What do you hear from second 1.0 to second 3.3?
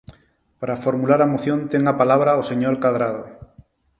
a moción ten a palabra o señor Cadrado.